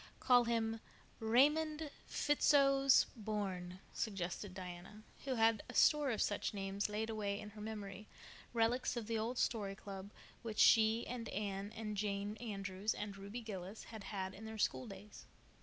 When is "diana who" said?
4.55-5.35